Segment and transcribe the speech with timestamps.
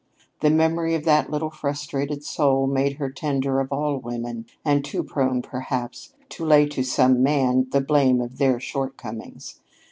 [0.39, 5.03] The memory of that little frustrated soul made her tender of all women, and too
[5.03, 9.59] prone, perhaps, to lay to some man the blame of their shortcomings.